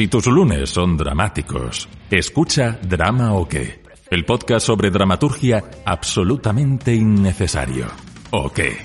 [0.00, 7.84] Si tus lunes son dramáticos, escucha Drama o qué, el podcast sobre dramaturgia absolutamente innecesario.
[8.30, 8.78] ¿O qué?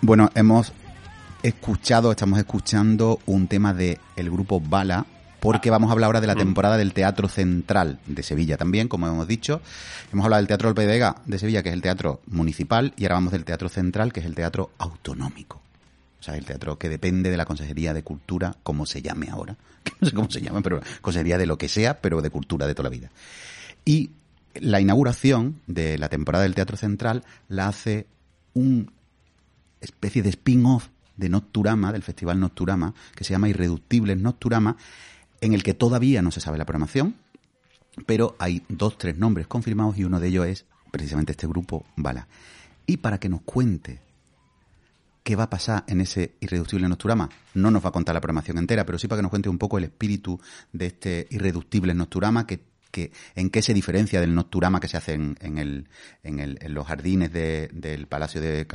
[0.00, 0.72] Bueno, hemos
[1.42, 5.04] escuchado, estamos escuchando un tema de el grupo Bala,
[5.40, 9.08] porque vamos a hablar ahora de la temporada del Teatro Central de Sevilla también, como
[9.08, 9.60] hemos dicho.
[10.12, 13.04] Hemos hablado del Teatro Lope de Vega de Sevilla, que es el teatro municipal, y
[13.04, 15.60] ahora vamos del Teatro Central, que es el teatro autonómico.
[16.20, 19.56] O sea, el teatro que depende de la Consejería de Cultura, como se llame ahora.
[19.82, 22.66] Que no sé cómo se llama, pero Consejería de lo que sea, pero de cultura
[22.66, 23.10] de toda la vida.
[23.86, 24.10] Y
[24.54, 28.06] la inauguración de la temporada del Teatro Central la hace
[28.52, 28.92] un
[29.80, 34.76] especie de spin-off de Nocturama, del Festival Nocturama, que se llama Irreductibles Nocturama,
[35.40, 37.16] en el que todavía no se sabe la programación,
[38.06, 42.28] pero hay dos, tres nombres confirmados y uno de ellos es precisamente este grupo Bala.
[42.86, 44.00] Y para que nos cuente
[45.22, 48.58] qué va a pasar en ese Irreductible Nocturama, no nos va a contar la programación
[48.58, 50.40] entera, pero sí para que nos cuente un poco el espíritu
[50.72, 55.14] de este Irreductible Nocturama que que, en qué se diferencia del nocturama que se hace
[55.14, 55.88] en, en, el,
[56.22, 58.66] en, el, en los jardines de, del palacio de,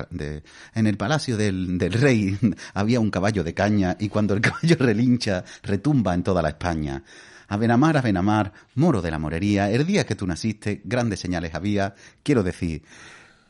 [0.73, 2.37] en el palacio del, del, rey
[2.73, 7.03] había un caballo de caña y cuando el caballo relincha retumba en toda la España.
[7.47, 11.93] Avenamar, Avenamar, moro de la morería, el día que tú naciste, grandes señales había.
[12.23, 12.81] Quiero decir,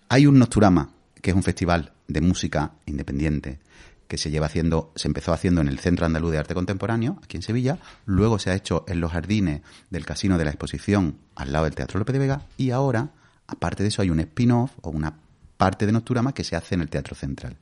[0.09, 0.89] hay un Nocturama,
[1.21, 3.59] que es un festival de música independiente,
[4.08, 7.38] que se lleva haciendo, se empezó haciendo en el Centro Andaluz de Arte Contemporáneo, aquí
[7.38, 11.52] en Sevilla, luego se ha hecho en los jardines del Casino de la Exposición, al
[11.52, 13.09] lado del Teatro López de Vega, y ahora,
[13.48, 15.17] aparte de eso, hay un spin-off o una
[15.58, 17.58] parte de Nocturama que se hace en el Teatro Central.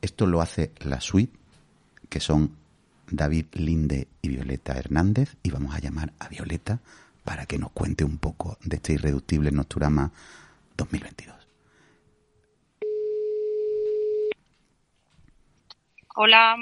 [0.00, 1.36] Esto lo hace la suite,
[2.08, 2.56] que son
[3.10, 6.80] David Linde y Violeta Hernández, y vamos a llamar a Violeta
[7.24, 10.12] para que nos cuente un poco de este irreductible Nocturama
[10.76, 11.43] 2022.
[16.16, 16.56] Hola.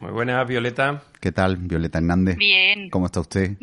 [0.00, 1.02] Muy buena, Violeta.
[1.20, 2.38] ¿Qué tal, Violeta Hernández?
[2.38, 2.88] Bien.
[2.88, 3.58] ¿Cómo está usted?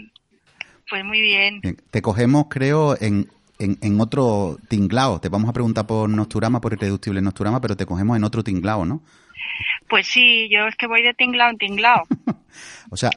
[0.87, 1.61] Pues muy bien.
[1.61, 1.77] bien.
[1.89, 3.27] Te cogemos, creo, en,
[3.57, 5.19] en, en, otro tinglao.
[5.19, 8.85] Te vamos a preguntar por Nocturama, por Irreductible Nocturama, pero te cogemos en otro tinglao,
[8.85, 9.01] ¿no?
[9.89, 12.03] Pues sí, yo es que voy de tinglao en tinglao.
[12.89, 13.09] o sea,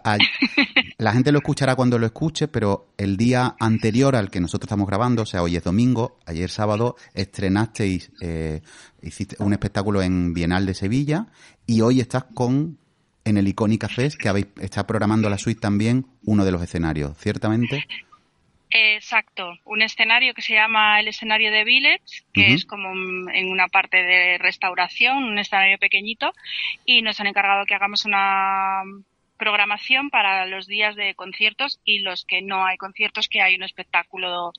[0.98, 4.86] la gente lo escuchará cuando lo escuche, pero el día anterior al que nosotros estamos
[4.86, 8.62] grabando, o sea, hoy es domingo, ayer sábado, estrenasteis, eh,
[9.02, 11.26] hiciste un espectáculo en Bienal de Sevilla
[11.66, 12.78] y hoy estás con
[13.24, 17.16] en el Icónica Fest, que habéis, está programando la suite también uno de los escenarios,
[17.18, 17.84] ¿ciertamente?
[18.74, 22.54] Exacto, un escenario que se llama el escenario de Village, que uh -huh.
[22.54, 22.90] es como
[23.30, 26.32] en una parte de restauración, un escenario pequeñito,
[26.86, 28.82] y nos han encargado que hagamos una
[29.36, 33.64] programación para los días de conciertos y los que no hay conciertos, que hay un
[33.64, 34.52] espectáculo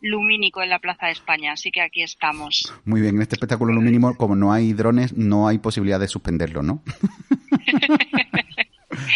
[0.00, 1.52] lumínico en la Plaza de España.
[1.52, 2.72] Así que aquí estamos.
[2.84, 6.62] Muy bien, en este espectáculo lumínico, como no hay drones, no hay posibilidad de suspenderlo,
[6.62, 6.82] ¿no?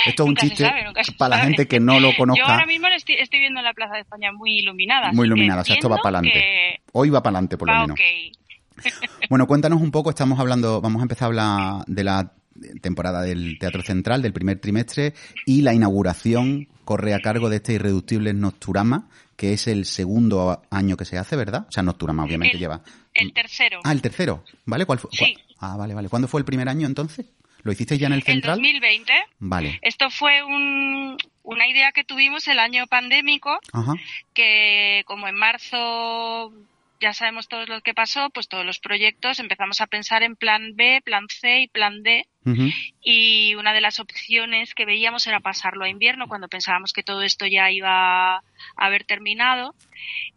[0.07, 0.85] Esto es un chiste sabe,
[1.19, 2.45] para la gente que no lo conozca.
[2.45, 5.13] Yo ahora mismo estoy, estoy, viendo la Plaza de España muy iluminada.
[5.13, 6.81] Muy iluminada, o sea, esto va para adelante.
[6.93, 7.93] Hoy va para adelante, por lo menos.
[7.93, 8.33] Okay.
[9.31, 12.33] bueno, cuéntanos un poco, estamos hablando, vamos a empezar a hablar de la
[12.81, 15.15] temporada del Teatro Central del primer trimestre
[15.45, 20.97] y la inauguración corre a cargo de este Irreductible Nocturama, que es el segundo año
[20.97, 21.67] que se hace, ¿verdad?
[21.69, 22.83] O sea, Nocturama obviamente el, lleva...
[23.13, 23.81] El tercero.
[23.83, 24.87] Ah, el tercero, ¿vale?
[24.87, 25.11] ¿Cuál fue?
[25.13, 25.37] Sí.
[25.59, 26.09] Ah, vale, vale.
[26.09, 27.27] ¿Cuándo fue el primer año entonces?
[27.65, 28.59] ¿Lo hicisteis ya en el central?
[28.59, 29.13] En 2020.
[29.39, 29.79] Vale.
[29.83, 33.95] Esto fue un, una idea que tuvimos el año pandémico, Ajá.
[34.35, 36.53] que como en marzo
[37.01, 40.77] ya sabemos todo lo que pasó, pues todos los proyectos empezamos a pensar en plan
[40.77, 42.27] B, plan C y plan D.
[42.45, 42.73] Uh -huh.
[43.03, 47.23] Y una de las opciones que veíamos era pasarlo a invierno, cuando pensábamos que todo
[47.23, 48.43] esto ya iba a
[48.77, 49.75] haber terminado.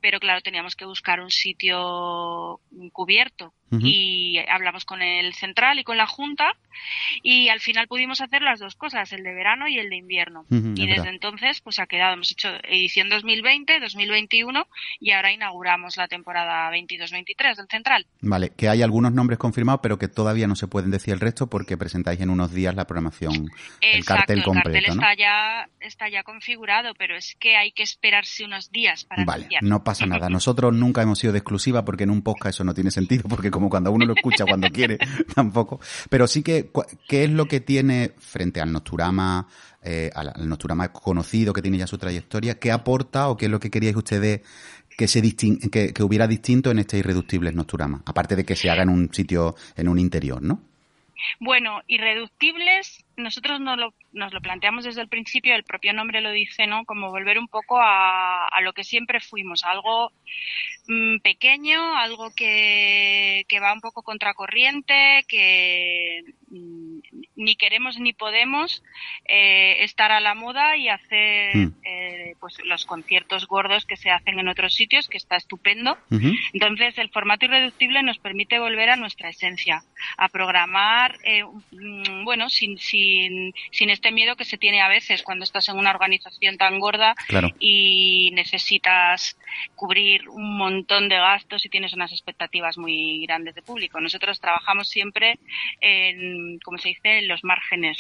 [0.02, 2.60] Pero claro, teníamos que buscar un sitio
[2.94, 3.54] cubierto.
[3.70, 3.82] Uh -huh.
[3.84, 6.54] Y hablamos con el central y con la Junta.
[7.24, 10.46] Y al final pudimos hacer las dos cosas, el de verano y el de invierno.
[10.50, 11.14] Uh -huh, y desde verdad.
[11.14, 12.14] entonces, pues ha quedado.
[12.14, 14.68] Hemos hecho edición 2020, 2021
[15.00, 18.06] y ahora inauguramos la temporada 22-23 del central.
[18.22, 21.48] Vale, que hay algunos nombres confirmados, pero que todavía no se pueden decir el resto
[21.48, 23.50] porque presentáis en unos días la programación,
[23.82, 24.70] el cartel completo.
[24.70, 25.02] El cartel ¿no?
[25.02, 29.46] está, ya, está ya configurado, pero es que hay que esperarse unos días para Vale,
[29.46, 29.64] anunciar.
[29.64, 30.30] no pasa nada.
[30.38, 33.50] Nosotros nunca hemos sido de exclusiva porque en un podcast eso no tiene sentido, porque
[33.50, 35.00] como cuando uno lo escucha cuando quiere,
[35.36, 35.80] tampoco.
[36.10, 36.70] Pero sí que,
[37.08, 39.48] ¿qué es lo que tiene frente al Nosturama,
[39.82, 42.60] eh, al Nosturama conocido que tiene ya su trayectoria?
[42.60, 44.42] ¿Qué aporta o qué es lo que queríais ustedes
[44.96, 48.04] que se distin que, que hubiera distinto en este irreductible Nosturama?
[48.06, 50.67] Aparte de que se haga en un sitio, en un interior, ¿no?
[51.40, 56.32] Bueno, irreductibles, nosotros nos lo, nos lo planteamos desde el principio, el propio nombre lo
[56.32, 56.86] dice, ¿no?
[56.86, 60.12] Como volver un poco a, a lo que siempre fuimos, algo
[60.88, 67.00] mm, pequeño, algo que, que va un poco contracorriente, que mm,
[67.36, 68.84] ni queremos ni podemos
[69.26, 71.74] eh, estar a la moda y hacer Mm.
[71.84, 75.98] eh, pues los conciertos gordos que se hacen en otros sitios, que está estupendo.
[76.54, 79.84] Entonces, el formato irreductible nos permite volver a nuestra esencia,
[80.18, 81.44] a programar, eh,
[82.24, 83.07] bueno, sin, sin,
[83.72, 87.16] sin este miedo que se tiene a veces cuando estás en una organización tan gorda
[87.28, 87.50] Claro.
[87.60, 89.38] y necesitas
[89.76, 94.00] cubrir un montón de gastos y tienes unas expectativas muy grandes de público.
[94.02, 95.40] Nosotros trabajamos siempre
[95.82, 97.98] en, como se dice, en los márgenes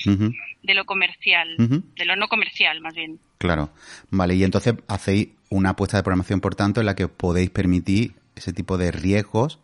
[0.63, 3.19] de lo comercial, de lo no comercial más bien.
[3.37, 3.69] Claro.
[4.09, 7.49] Vale, y entonces hacéis una apuesta de programación, por tanto, en la que os podéis
[7.49, 9.59] permitir ese tipo de riesgos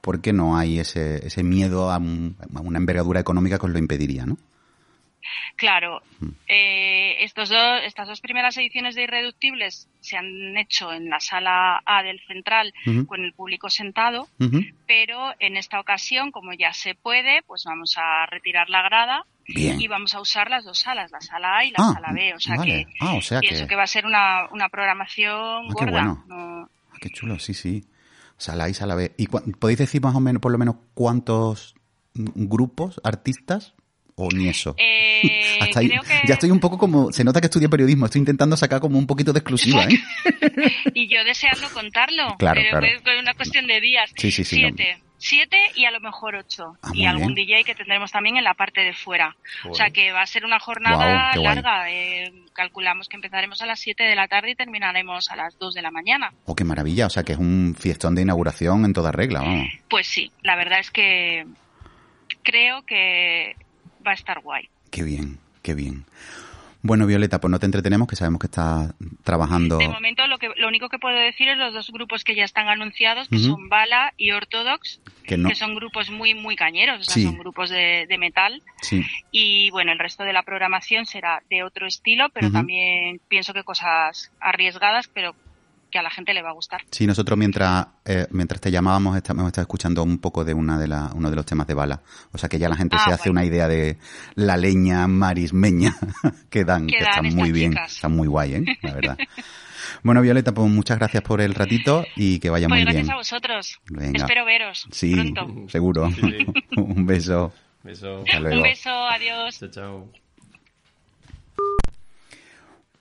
[0.00, 3.78] porque no hay ese, ese miedo a, un- a una envergadura económica que os lo
[3.78, 4.38] impediría, ¿no?
[5.56, 6.28] Claro, Mm.
[6.48, 11.82] eh, estos dos, estas dos primeras ediciones de Irreductibles se han hecho en la sala
[11.84, 12.72] A del Central
[13.06, 14.28] con el público sentado,
[14.86, 19.80] pero en esta ocasión, como ya se puede, pues vamos a retirar la grada Bien.
[19.80, 22.34] y vamos a usar las dos salas, la sala A y la Ah, sala B.
[22.34, 22.86] O sea vale.
[22.86, 23.76] que Ah, o sea pienso que- que...
[23.76, 25.90] va a ser una, una programación Ah, qué gorda.
[25.90, 26.24] bueno.
[26.28, 27.84] No- Ah, qué chulo, sí, sí.
[28.38, 29.12] Sala A y sala B.
[29.18, 31.74] ¿Y podéis decir más o menos, por lo menos, cuántos
[32.14, 33.74] mm, grupos, artistas?
[34.18, 34.74] ¿O ni eso?
[34.78, 35.88] Eh, Hasta ahí.
[35.88, 36.22] creo que...
[36.26, 37.12] Ya estoy un poco como...
[37.12, 38.06] Se nota que estudia periodismo.
[38.06, 40.00] Estoy intentando sacar como un poquito de exclusiva, ¿eh?
[40.94, 42.36] Y yo deseando contarlo.
[42.38, 42.86] Claro, pero claro.
[42.86, 44.10] es una cuestión de días.
[44.16, 44.98] Sí, sí, sí, Siete.
[45.18, 46.76] Siete y a lo mejor ocho.
[46.82, 47.46] Ah, y algún bien.
[47.46, 49.34] DJ que tendremos también en la parte de fuera.
[49.64, 51.90] O sea que va a ser una jornada larga.
[51.90, 55.74] Eh, calculamos que empezaremos a las 7 de la tarde y terminaremos a las 2
[55.74, 56.32] de la mañana.
[56.44, 57.06] Oh, qué maravilla.
[57.06, 59.68] O sea, que es un fiestón de inauguración en toda regla, vamos.
[59.88, 61.46] Pues sí, la verdad es que
[62.42, 63.56] creo que
[64.06, 64.68] va a estar guay.
[64.90, 66.04] Qué bien, qué bien.
[66.82, 68.94] Bueno, Violeta, pues no te entretenemos, que sabemos que estás
[69.24, 69.76] trabajando.
[69.78, 72.44] De momento lo que lo único que puedo decir es los dos grupos que ya
[72.44, 75.48] están anunciados, que son Bala y Orthodox, Que no.
[75.48, 77.24] que son grupos muy muy cañeros, o sea, Sí.
[77.24, 78.62] son grupos de, de metal.
[78.82, 79.04] Sí.
[79.32, 83.64] Y bueno, el resto de la programación será de otro estilo, pero también pienso que
[83.64, 85.34] cosas arriesgadas, pero
[85.90, 86.82] que a la gente le va a gustar.
[86.90, 90.88] Sí, nosotros mientras eh, mientras te llamábamos hemos estado escuchando un poco de una de
[90.88, 92.02] la, uno de los temas de bala.
[92.32, 93.98] O sea que ya la gente Ah, se hace una idea de
[94.34, 95.94] la leña marismeña
[96.50, 97.92] que dan, Que que dan están estas muy bien, chicas.
[97.94, 98.64] están muy guay, ¿eh?
[98.82, 99.18] La verdad.
[100.02, 103.12] bueno, Violeta, pues muchas gracias por el ratito y que vaya Pues muy gracias bien.
[103.12, 103.78] a vosotros.
[103.90, 104.18] Venga.
[104.18, 105.68] Espero veros Sí, pronto.
[105.68, 106.10] seguro.
[106.10, 106.46] Sí, sí.
[106.76, 107.52] un beso.
[107.82, 108.24] Beso.
[108.26, 108.56] Hasta luego.
[108.56, 109.58] Un beso, adiós.
[109.60, 110.08] Chao, chao.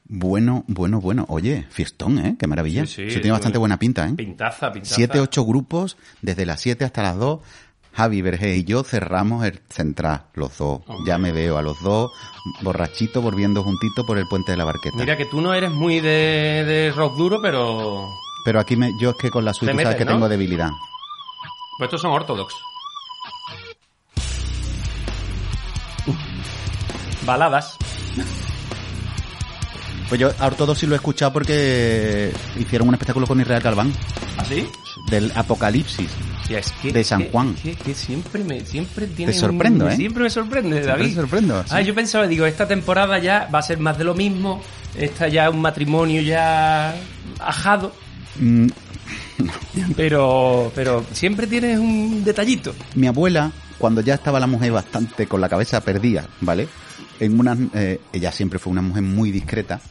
[0.08, 1.26] Bueno, bueno, bueno.
[1.30, 2.36] Oye, fiestón, ¿eh?
[2.40, 2.86] Qué maravilla.
[2.86, 4.14] Sí, sí, Eso tiene bastante es- buena pinta, ¿eh?
[4.14, 4.96] Pintaza, pintaza.
[4.96, 7.40] Siete, ocho grupos, desde las siete hasta las dos.
[7.94, 10.82] Javi Vergés y yo cerramos el central, los dos.
[10.86, 11.06] Hombre.
[11.08, 12.12] Ya me veo a los dos
[12.62, 14.98] borrachitos volviendo juntitos por el puente de la barqueta.
[14.98, 18.10] Mira que tú no eres muy de, de rock duro, pero...
[18.44, 20.12] Pero aquí me, yo es que con la tú sabes que ¿no?
[20.12, 20.70] tengo debilidad.
[21.78, 22.54] Pues estos son ortodox.
[27.26, 27.78] Baladas.
[30.10, 33.92] Pues yo a Ortodoxy lo he escuchado porque hicieron un espectáculo con Israel Galván,
[34.38, 34.68] ¿Así?
[35.10, 36.08] del Apocalipsis.
[36.48, 37.56] Sí, es que, De San que- Juan.
[37.56, 39.96] Que, que siempre me siempre tiene Te sorprendo, un- ¿eh?
[39.96, 41.06] Siempre me sorprende, Siempre David.
[41.10, 41.70] te sorprendo, sí.
[41.72, 44.62] Ah, yo pensaba, digo, esta temporada ya va a ser más de lo mismo.
[44.96, 46.94] Esta ya un matrimonio ya
[47.40, 47.92] ajado.
[48.40, 48.68] Mm,
[49.98, 52.74] Pero, pero siempre tienes un detallito.
[52.96, 56.68] mi abuela, cuando ya estaba la mujer bastante con la cabeza perdida, ¿vale?
[57.20, 59.82] En unas, eh, ella siempre fue una mujer muy discreta,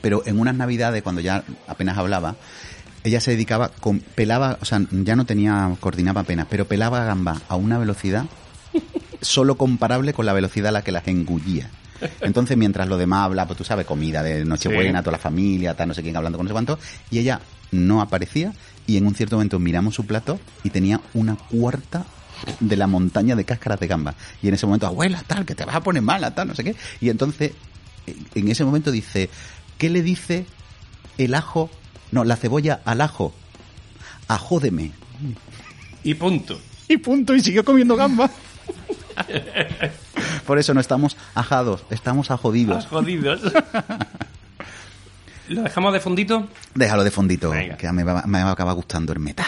[0.00, 2.36] pero en unas navidades, cuando ya apenas hablaba,
[3.04, 7.40] ella se dedicaba, con, pelaba, o sea, ya no tenía, coordinaba apenas, pero pelaba gamba
[7.48, 8.26] a una velocidad
[9.20, 11.70] solo comparable con la velocidad a la que las engullía.
[12.20, 15.04] Entonces, mientras lo demás habla, pues tú sabes, comida de Nochebuena, Sí.
[15.04, 16.78] toda la familia, tal, no sé quién hablando con no sé cuánto,
[17.10, 17.40] y ella
[17.72, 18.52] no aparecía,
[18.86, 22.04] y en un cierto momento miramos su plato y tenía una cuarta
[22.58, 24.14] de la montaña de cáscaras de gamba.
[24.42, 26.64] Y en ese momento, abuela, tal, que te vas a poner mala, tal, no sé
[26.64, 26.74] qué.
[27.02, 27.52] Y entonces,
[28.34, 29.28] en ese momento dice,
[29.80, 30.44] ¿qué le dice
[31.18, 31.70] el ajo?
[32.12, 33.32] No, la cebolla al ajo.
[34.28, 34.92] Ajódeme.
[36.04, 36.60] Y punto.
[36.86, 38.30] Y punto, y siguió comiendo gamba.
[40.46, 42.86] Por eso no estamos ajados, estamos ajodidos.
[42.86, 43.40] Jodidos.
[45.48, 46.46] ¿Lo dejamos de fondito?
[46.74, 47.76] Déjalo de fondito, Venga.
[47.78, 49.46] que me va, me va a acabar gustando el metal.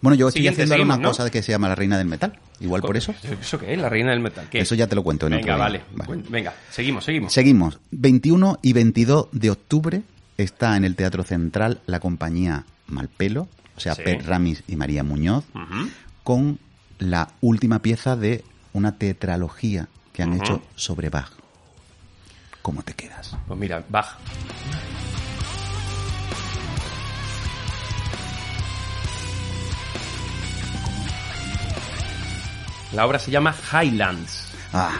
[0.00, 1.24] Bueno, yo estoy haciendo ahora una seguimos, ¿no?
[1.24, 2.38] cosa que se llama la reina del metal.
[2.60, 3.14] Igual por eso.
[3.40, 3.78] ¿Eso qué es?
[3.78, 4.48] La reina del metal.
[4.50, 4.58] ¿Qué?
[4.60, 5.82] Eso ya te lo cuento en Venga, otro vale.
[6.06, 7.32] Cuen- Venga, seguimos, seguimos.
[7.32, 7.78] Seguimos.
[7.90, 10.02] 21 y 22 de octubre
[10.38, 14.02] está en el Teatro Central la compañía Malpelo, o sea, Sí.
[14.24, 15.44] Ramis y María Muñoz,
[16.22, 16.58] con
[16.98, 21.30] la última pieza de una tetralogía que han hecho sobre Bach.
[22.62, 23.36] ¿Cómo te quedas?
[23.46, 24.16] Pues mira, Bach.
[32.96, 34.46] La obra se llama Highlands.
[34.72, 34.92] Ah,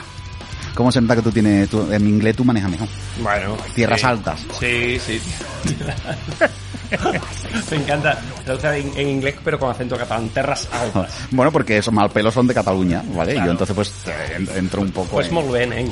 [0.74, 2.88] ¿cómo se nota que tú tienes, tú- en inglés tú manejas mejor?
[3.22, 4.06] Bueno, Tierras sí.
[4.06, 4.40] altas.
[4.60, 5.20] Sí, sí.
[7.70, 8.20] Me encanta.
[8.46, 10.28] En, en inglés, pero con acento catalán.
[10.28, 11.12] Terras altas.
[11.30, 13.32] Bueno, porque esos mal pelos son de Cataluña, ¿vale?
[13.32, 13.46] Y Claro.
[13.46, 15.90] yo entonces pues eh, en- entro un poco Pues en- muy bien, ¿eh?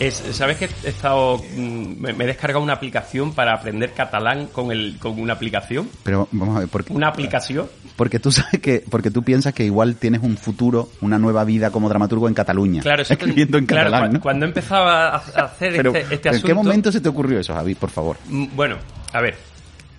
[0.00, 1.38] Es, ¿Sabes que he estado.
[1.56, 5.88] mm, Me, me he descargado una aplicación para aprender catalán con, el, con una aplicación?
[6.02, 7.68] Pero vamos a ver, porque, Una aplicación.
[7.94, 11.70] porque tú sabes que, porque tú piensas que igual tienes un futuro, una nueva vida
[11.70, 12.82] como dramaturgo en Cataluña.
[12.82, 14.20] Claro, eso escribiendo en claro, catalán, ¿no?
[14.20, 16.46] Cuando empezaba a hacer Pero, este, este ¿en asunto.
[16.48, 17.74] qué momento se te ocurrió eso, Javi?
[17.76, 18.16] Por favor.
[18.28, 18.76] Mm, Bueno,
[19.12, 19.36] a ver.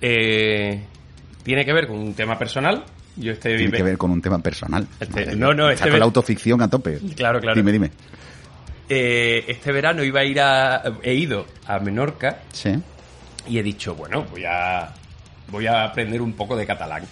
[0.02, 0.84] eh,
[1.44, 2.84] tiene que ver con un tema personal.
[3.18, 4.86] Yo este Tiene que ver con un tema personal.
[5.00, 7.00] Este- Madre no, no, este ve- la autoficción a tope.
[7.16, 7.56] Claro, claro.
[7.56, 7.92] Dime, dime.
[8.90, 10.84] Eh, este verano iba a ir a.
[11.04, 12.74] He ido a Menorca Sí.
[13.48, 14.94] y he dicho, bueno, voy a.
[15.48, 17.04] Voy a aprender un poco de catalán.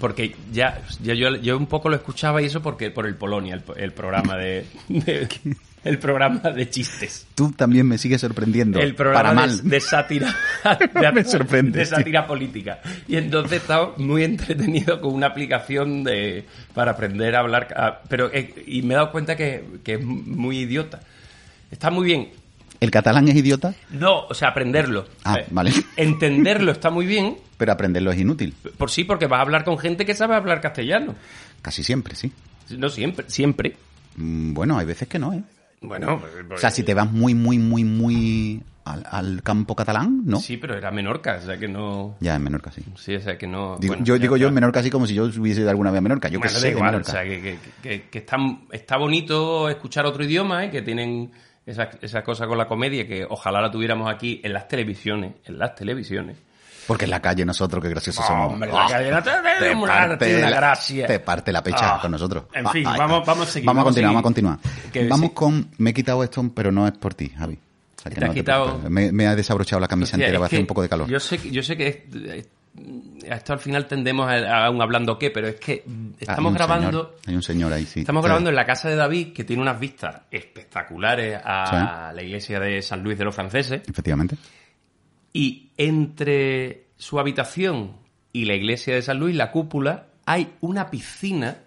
[0.00, 3.54] Porque ya, ya yo, yo un poco lo escuchaba y eso porque por el Polonia,
[3.54, 5.28] el, el programa de, de-
[5.90, 7.26] el programa de chistes.
[7.34, 8.78] Tú también me sigues sorprendiendo.
[8.80, 9.68] El programa para de, mal.
[9.70, 10.34] de sátira
[11.00, 12.80] de, Me sorprende, de sátira política.
[13.08, 17.68] Y entonces estaba muy entretenido con una aplicación de para aprender a hablar.
[17.76, 21.00] a- pero eh, y me he dado cuenta que, que es muy idiota.
[21.70, 22.28] Está muy bien.
[22.80, 23.74] ¿El catalán es idiota?
[23.90, 25.06] No, o sea, aprenderlo.
[25.24, 25.72] Ah, Eh, vale.
[25.96, 27.36] Entenderlo está muy bien.
[27.56, 28.52] Pero aprenderlo es inútil.
[28.76, 31.14] Por sí, porque vas a hablar con gente que sabe hablar castellano.
[31.62, 32.30] Casi siempre, sí.
[32.76, 33.76] No siempre, siempre.
[34.16, 35.42] Mm, Bueno, hay veces que no, ¿eh?
[35.88, 36.20] Bueno,
[36.52, 40.38] O sea, si te vas muy, muy, muy, muy al, al campo catalán, ¿no?
[40.38, 42.16] Sí, pero era Menorca, o sea que no.
[42.20, 42.82] Ya en Menorca, sí.
[42.96, 43.76] Sí, o sea que no.
[43.78, 45.98] Digo- bueno, yo digo yo en Menorca así como si yo hubiese ido alguna vez
[45.98, 46.28] a Menorca.
[46.28, 47.08] Yo que Bueno, sé de igual, Menorca.
[47.10, 48.36] o sea, que, que- que- que está,
[48.72, 50.70] está bonito escuchar otro idioma, ¿eh?
[50.70, 51.30] que tienen
[51.64, 55.58] esa, esa cosa con la comedia, que ojalá la tuviéramos aquí en las televisiones, en
[55.58, 56.36] las televisiones.
[56.86, 58.52] Porque en la calle nosotros, qué graciosos somos.
[58.52, 59.74] Hombre, la Ah, calle no te- parte
[60.36, 61.06] una gracia.
[61.06, 62.44] Te parte la pecha Ah, con nosotros.
[62.52, 63.24] en Ah, fin, ah, vamos- ah.
[63.26, 64.58] vamos a seguir, Vamos a continuar, vamos a continuar.
[64.92, 65.68] Que vamos con...
[65.78, 67.54] Me he quitado esto, pero no es por ti, Javi.
[67.54, 68.80] O sea, que ¿Te has quitado?
[68.90, 70.88] Me, me ha desabrochado la camisa Hostia, entera, va a hacer que un poco de
[70.90, 71.08] calor.
[71.08, 71.88] Yo sé, que- yo sé que
[72.36, 72.48] es-
[73.30, 76.50] a esto al final tendemos a, a un hablando qué, pero es que Ah, estamos
[76.52, 76.88] hay grabando...
[76.90, 78.00] señor, hay un señor ahí, sí.
[78.00, 82.58] Estamos grabando en la casa de David, que tiene unas vistas espectaculares a la iglesia
[82.60, 83.80] de San Luis de los Franceses.
[83.88, 84.36] Efectivamente.
[85.34, 87.96] Y entre su habitación
[88.32, 91.58] y la iglesia de San Luis, la cúpula, hay una piscina,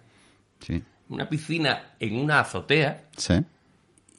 [0.58, 0.82] Sí.
[1.10, 3.34] una piscina en una azotea, Sí.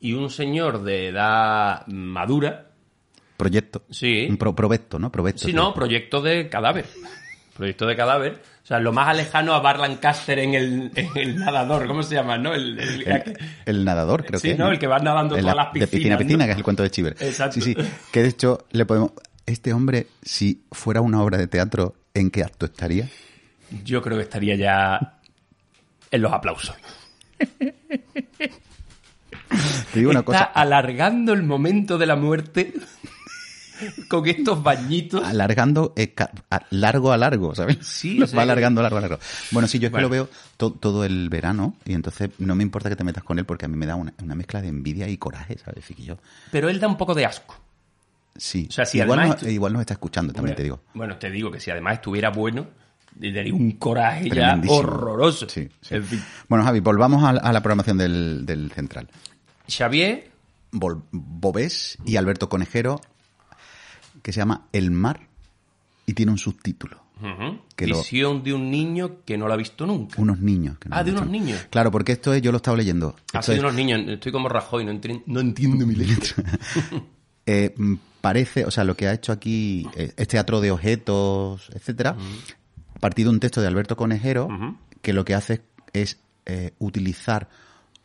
[0.01, 2.67] y un señor de edad madura,
[3.37, 3.83] Proyecto.
[3.89, 4.27] Sí.
[4.29, 5.11] Un pro- proyecto, ¿no?
[5.11, 5.45] Proyecto.
[5.45, 6.85] si no, proyecto de cadáver.
[7.55, 8.41] Proyecto de cadáver.
[8.63, 12.15] O sea, lo más alejano a Bar Lancaster en el, en el nadador, ¿cómo se
[12.15, 12.37] llama?
[12.37, 12.53] ¿No?
[12.53, 14.53] El, el- El, el nadador, creo Sí, que.
[14.53, 14.69] es, ¿no?
[14.69, 16.45] El que va nadando En todas la- las De piscina a piscinas, piscina, ¿no?
[16.47, 17.15] que es el cuento de Chiver.
[17.19, 17.53] Exacto.
[17.61, 17.75] Sí, sí.
[18.11, 19.11] Que de hecho, le podemos.
[19.49, 23.09] Este hombre, si fuera una obra de teatro, ¿en qué acto estaría?
[23.83, 25.19] Yo creo que estaría ya
[26.11, 26.75] en los aplausos.
[29.91, 30.43] Te digo una Está cosa.
[30.43, 32.73] alargando el momento de la muerte
[34.07, 35.23] con estos bañitos.
[35.25, 36.13] Alargando eh,
[36.51, 37.77] a- largo a largo, ¿sabes?
[37.81, 39.17] Sí, Lo o sea va alargando largo a largo.
[39.49, 42.61] Bueno, sí, yo es que lo veo to- todo el verano y entonces no me
[42.61, 44.67] importa que te metas con él porque a mí me da una, una mezcla de
[44.67, 45.85] envidia y coraje, ¿sabes?
[45.97, 46.17] Yo,
[46.51, 47.55] Pero él da un poco de asco.
[48.39, 48.65] Sí.
[48.69, 50.81] O sea, si igual, además nos, igual nos está escuchando, también bueno, te digo.
[50.93, 52.67] Bueno, te digo que si además estuviera bueno,
[53.19, 55.47] le daría un coraje ya horroroso.
[55.49, 55.95] Sí, sí.
[55.95, 56.23] En fin.
[56.47, 59.09] Bueno, Javi, volvamos a, la- a la programación del, del central.
[59.67, 60.31] Xavier,
[60.71, 63.01] Vol- Bobés y Alberto Conejero,
[64.21, 65.27] que se llama El mar
[66.05, 67.03] y tiene un subtítulo.
[67.21, 70.15] ujú, Que lo- visión de un niño que no lo ha visto nunca.
[70.21, 70.77] Unos niños.
[70.79, 71.21] que no Ah, de visto.
[71.21, 71.67] unos niños.
[71.69, 73.15] Claro, porque esto es, yo lo estaba leyendo.
[73.33, 74.01] Ah, sí, de unos niños.
[74.07, 76.43] Estoy como Rajoy, no, entri- no entiendo mi letra.
[77.51, 77.75] eh,
[78.21, 82.15] parece, o sea, lo que ha hecho aquí eh, es teatro de objetos, etcétera,
[82.95, 84.47] a partir de un texto de Alberto Conejero,
[85.01, 85.61] que lo que hace
[85.93, 87.47] es eh, utilizar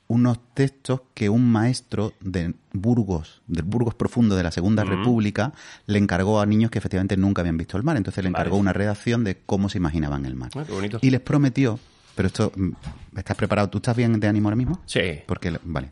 [0.07, 5.53] unos textos que un maestro de Burgos, del Burgos profundo de la Segunda República,
[5.87, 7.97] le encargó a niños que efectivamente nunca habían visto el mar.
[7.97, 8.61] Entonces le encargó Vale.
[8.61, 10.51] una redacción de cómo se imaginaban el mar.
[10.55, 10.99] Ah, qué bonito.
[11.01, 11.79] Y les prometió,
[12.15, 12.71] pero esto, mm,
[13.17, 13.71] ¿estás preparado?
[13.71, 14.81] ¿Tú estás bien de ánimo ahora mismo?
[14.87, 15.01] Sí.
[15.27, 15.91] Porque, le- vale.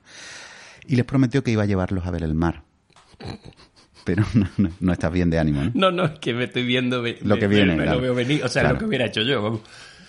[0.87, 2.62] Y les prometió que iba a llevarlos a ver el mar.
[4.04, 5.71] Pero no, no, no estás bien de ánimo, ¿no?
[5.75, 7.02] No, no, es que me estoy viendo.
[7.23, 7.99] Lo que me- viene, Me, claro.
[7.99, 8.42] lo veo venir.
[8.45, 8.75] O sea, Claro.
[8.75, 9.42] lo que hubiera hecho yo.
[9.42, 9.61] vamos.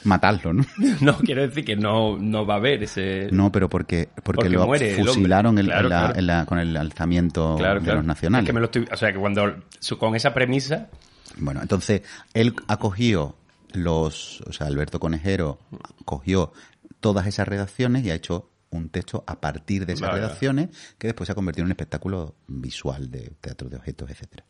[0.06, 0.66] Matarlo, ¿no?
[1.02, 3.30] No, quiero decir que no, no va a haber ese.
[3.32, 6.20] No, pero porque, porque, Porque lo muere fusilaron en- Claro, en la- claro.
[6.20, 8.44] en la- con el alzamiento de los nacionales.
[8.46, 9.56] Es que me lo estoy, o sea, que cuando
[10.00, 10.90] con esa premisa,
[11.38, 12.02] Bueno, entonces
[12.34, 13.38] él ha cogido
[13.74, 15.58] los, o sea, Alberto Conejero
[16.06, 16.52] cogió
[17.00, 20.22] todas esas redacciones y ha hecho un texto a partir de esas Vale.
[20.22, 24.44] redacciones que después se ha convertido en un espectáculo visual de teatro de objetos, etcétera.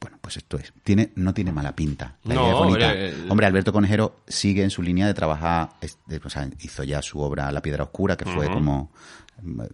[0.00, 0.72] Bueno, pues esto es.
[0.82, 2.16] Tiene, no tiene mala pinta.
[2.24, 2.86] La No, idea es bonita.
[2.86, 5.70] hombre, el- Hombre, Alberto Conejero sigue en su línea de trabajar.
[6.06, 8.90] de- o sea, hizo ya su obra La Piedra Oscura, que fue como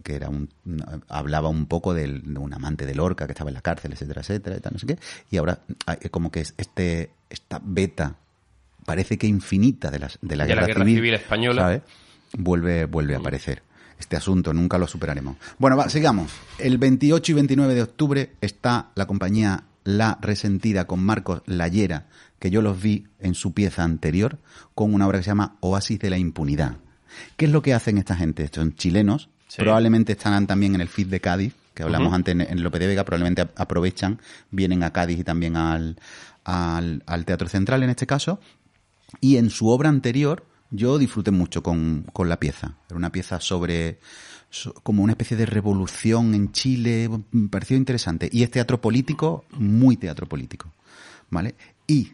[0.03, 0.49] que era un
[1.09, 4.21] hablaba un poco del- de un amante de Lorca que estaba en la cárcel, etcétera,
[4.21, 4.97] etcétera, y tal, no sé qué.
[5.29, 5.59] Y ahora
[6.11, 8.15] como que es este esta beta
[8.85, 11.61] parece que infinita de, las, de la De la guerra, Guerra Civil Española.
[11.63, 11.81] ¿sabes?
[12.33, 13.63] Vuelve, vuelve a aparecer.
[13.99, 15.37] Este asunto nunca lo superaremos.
[15.57, 16.31] Bueno, va, sigamos.
[16.59, 22.05] El 28 y 29 de octubre está la compañía La Resentida con Marcos Layera,
[22.39, 24.37] que yo los vi en su pieza anterior,
[24.75, 26.77] con una obra que se llama Oasis de la Impunidad.
[27.37, 28.47] ¿Qué es lo que hacen esta gente?
[28.53, 29.61] Son chilenos, Sí.
[29.61, 32.87] probablemente estarán también en el feed de Cádiz, que hablamos antes en, en Lope de
[32.87, 34.19] Vega, probablemente aprovechan,
[34.51, 35.97] vienen a Cádiz y también al,
[36.43, 38.39] al, al Teatro Central en este caso.
[39.21, 42.75] Y en su obra anterior yo disfruté mucho con, con la pieza.
[42.87, 43.99] Era una pieza sobre
[44.49, 47.09] so- como una especie de revolución en Chile.
[47.31, 48.29] Me pareció interesante.
[48.31, 50.71] Y es teatro político, muy teatro político.
[51.29, 51.55] ¿Vale?
[51.87, 52.11] Y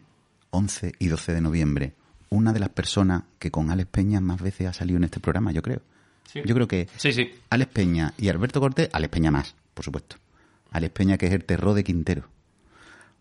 [0.50, 1.94] 11 y 12 de noviembre,
[2.30, 5.52] una de las personas que con Alex Peña más veces ha salido en este programa,
[5.52, 5.82] yo creo.
[6.32, 6.40] Sí.
[6.44, 7.30] Yo creo que Sí, sí.
[7.50, 10.16] Alex Peña y Alberto Cortés, Alex Peña más, por supuesto.
[10.70, 12.28] Alex Peña que es el terror de Quintero.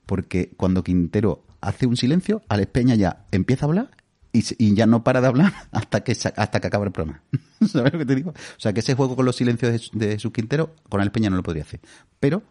[0.05, 3.91] Porque cuando Quintero hace un silencio, Alex Peña ya empieza a hablar
[4.33, 7.21] y, ya no para de hablar hasta que hasta que acaba el programa.
[7.67, 8.31] ¿Sabes lo que te digo?
[8.31, 11.29] O sea, que ese juego con los silencios de, de sus Quintero, con Alex Peña
[11.29, 11.79] no lo podría hacer.
[12.19, 12.43] Pero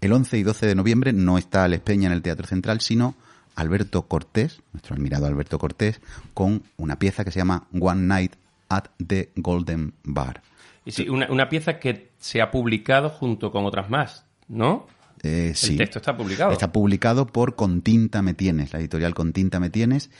[0.00, 3.14] el 11 y 12 de noviembre no está Alex Peña en el Teatro Central, sino
[3.54, 6.00] Alberto Cortés, nuestro admirado Alberto Cortés,
[6.32, 8.34] con una pieza que se llama One Night
[8.68, 10.42] at the Golden Bar.
[10.84, 14.86] Y sí, una, una pieza que se ha publicado junto con otras más, ¿no?
[15.22, 15.72] Eh, sí.
[15.72, 16.52] El texto está publicado.
[16.52, 20.10] Está publicado por Con Tinta Me Tienes, la editorial Con Tinta Me Tienes,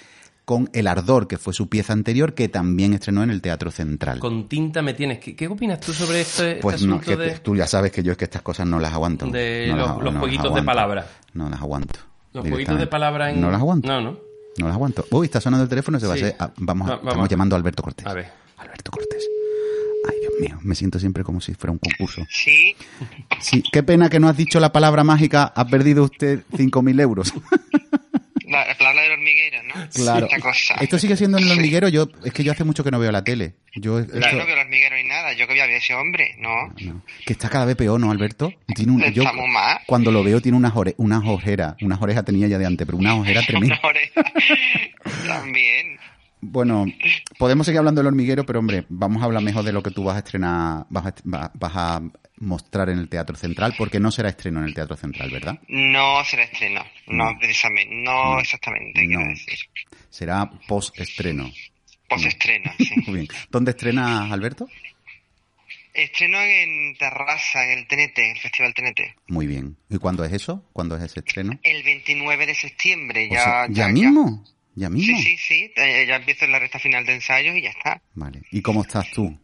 [0.51, 4.19] con El Ardor, que fue su pieza anterior, que también estrenó en el Teatro Central.
[4.19, 5.21] Con tinta me tienes.
[5.21, 7.93] ¿Qué, qué opinas tú sobre este, este pues no, asunto que de, tú ya sabes
[7.93, 9.27] que yo es que estas cosas no las aguanto.
[9.27, 10.67] de No los, las- los no las jueguitos de aguanto.
[10.67, 11.07] palabras?
[11.35, 12.01] No las aguanto.
[12.33, 13.41] Los jueguitos de palabras en...
[13.41, 13.87] No las aguanto.
[13.87, 14.19] No, no.
[14.59, 15.07] No las aguanto.
[15.13, 16.23] Uy, está sonando el teléfono, se va Sí.
[16.25, 16.37] a ser...
[16.41, 18.07] ah, vamos, a- Va- vamos estamos llamando a Alberto Cortés.
[18.09, 18.27] A ver.
[18.57, 19.29] Alberto Cortés.
[20.11, 22.23] Ay, Dios mío, me siento siempre como si fuera un concurso.
[22.29, 22.75] Sí,
[23.41, 27.33] Sí, qué pena que no has dicho la palabra mágica, ha perdido usted 5.000 euros.
[28.67, 29.75] la, del hormiguero, ¿no?
[29.95, 30.29] Claro.
[30.41, 30.75] Cosa.
[30.81, 31.89] Esto sigue siendo en el hormiguero.
[31.89, 33.55] Yo, es que yo hace mucho que no veo la tele.
[33.75, 35.95] Yo, esto- Yo no veo el hormiguero ni nada, yo que voy a ver ese
[35.95, 36.51] hombre, ¿no?
[36.81, 37.03] no.
[37.25, 38.53] que está cada vez peor, ¿no, Alberto?
[38.75, 39.79] Tiene un, yo, Estamos más.
[39.87, 41.77] cuando lo veo tiene unas, ore- unas ojeras.
[41.81, 43.79] Unas orejas tenía ya de antes, pero unas ojeras tremendas.
[43.81, 44.23] Una oreja.
[45.27, 45.99] También.
[46.43, 46.87] Bueno,
[47.39, 50.05] podemos seguir hablando del hormiguero, pero hombre, vamos a hablar mejor de lo que tú
[50.05, 52.01] vas a estrenar, vas a, va- vas a
[52.41, 55.59] mostrar en el Teatro Central, porque no será estreno en el Teatro Central, ¿verdad?
[55.69, 57.39] No será estreno, no No.
[57.39, 58.41] precisamente, no, No.
[58.41, 59.29] exactamente, quiero No.
[59.29, 59.59] decir.
[60.11, 61.51] Será post-estreno.
[62.09, 62.95] Post-estreno, sí.
[63.07, 63.29] Muy bien.
[63.51, 64.69] ¿Dónde estrenas, Alberto?
[65.93, 69.01] Estreno en Terraza, en el TNT, el Festival TNT.
[69.29, 69.77] Muy bien.
[69.89, 70.65] ¿Y cuándo es eso?
[70.73, 71.59] ¿Cuándo es ese estreno?
[71.63, 73.45] El 29 de septiembre, O ya.
[73.45, 74.45] sea, ¿Ya mismo?
[74.77, 75.17] ¿Ya mismo?
[75.19, 78.01] Sí, sí, sí, eh, ya empiezo la recta final de ensayos y ya está.
[78.15, 78.43] Vale.
[78.53, 79.37] ¿Y cómo estás tú?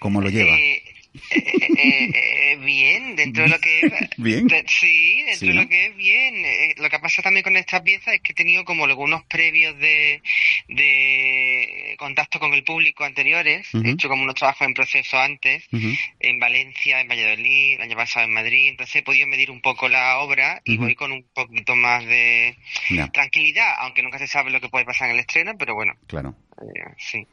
[0.00, 0.58] ¿Cómo lo llevas?
[0.58, 0.82] Eh,
[1.30, 3.92] eh, eh, bien, dentro de lo que es.
[4.16, 4.46] Bien.
[4.46, 5.62] de- sí, dentro Sí, de ¿no?
[5.62, 6.44] lo que es bien.
[6.44, 9.78] Eh, lo que pasa también con esta pieza es que he tenido como algunos previos
[9.78, 10.22] de,
[10.68, 13.68] de contacto con el público anteriores.
[13.74, 18.26] He hecho como unos trabajos en proceso antes, en Valencia, en Valladolid, el año pasado
[18.26, 18.68] en Madrid.
[18.68, 22.56] Entonces he podido medir un poco la obra y voy con un poquito más de
[22.90, 25.94] Ya, tranquilidad, aunque nunca se sabe lo que puede pasar en el estreno, pero bueno,
[26.06, 26.34] claro.
[26.60, 27.26] eh, sí.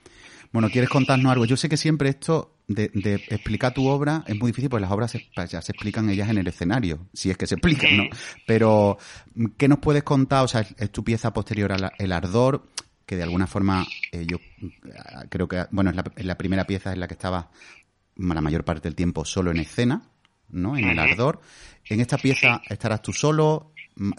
[0.51, 1.45] Bueno, ¿quieres contarnos algo?
[1.45, 4.91] Yo sé que siempre esto de, de explicar tu obra es muy difícil porque las
[4.91, 8.03] obras se, ya se explican ellas en el escenario, si es que se explican, ¿no?
[8.45, 8.97] Pero,
[9.57, 10.45] ¿qué nos puedes contar?
[10.45, 12.67] O sea, es, tu pieza posterior a El Ardor,
[13.07, 14.93] que de alguna forma eh, yo eh,
[15.29, 17.49] creo que, bueno, es la, es la primera pieza en la que estaba
[18.15, 20.03] la mayor parte del tiempo solo en escena,
[20.49, 20.77] ¿no?
[20.77, 20.99] En El.
[20.99, 21.41] Ardor.
[21.85, 23.73] En esta pieza estarás tú solo,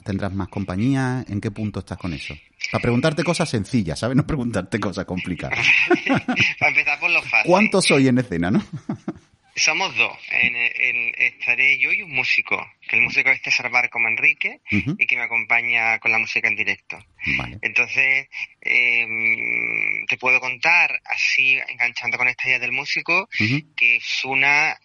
[0.05, 2.35] tendrás más compañía, ¿en qué punto estás con eso?
[2.71, 4.17] Para preguntarte cosas sencillas, ¿sabes?
[4.17, 5.59] No preguntarte cosas complicadas.
[6.59, 7.51] Para empezar por lo fácil.
[7.51, 8.65] ¿Cuántos soy en escena, no?
[9.57, 10.17] Somos dos.
[10.31, 12.57] En, en- estaré yo y un músico.
[12.89, 16.49] Que el músico es César Bar como Enrique y que me acompaña con la música
[16.49, 16.97] en directo.
[17.37, 17.59] Vale.
[17.61, 18.29] Entonces,
[18.61, 23.29] em, te puedo contar, así enganchando con esta idea del músico,
[23.77, 24.79] que es una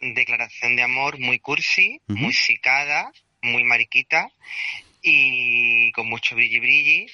[0.00, 3.12] declaración de amor muy cursi, muy sicada,
[3.50, 4.30] muy mariquita
[5.02, 7.06] y con mucho brilli brilli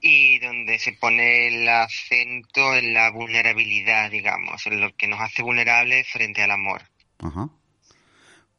[0.00, 5.42] y donde se pone el acento en la vulnerabilidad, digamos, en lo que nos hace
[5.42, 6.82] vulnerables frente al amor.
[7.18, 7.50] Ajá.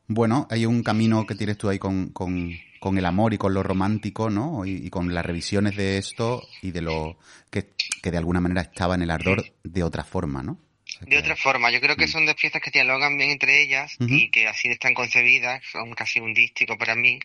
[0.07, 3.53] Bueno, hay un camino que tienes tú ahí con, con, con el amor y con
[3.53, 4.65] lo romántico, ¿no?
[4.65, 7.17] Y, y con las revisiones de esto y de lo
[7.51, 7.69] que
[8.01, 10.57] que de alguna manera estaba en el ardor de otra forma, ¿no?
[11.01, 11.71] De otra forma.
[11.71, 14.93] Yo creo que son dos piezas que dialogan bien entre ellas y que así están
[14.93, 17.19] concebidas, son casi un dístico para mí.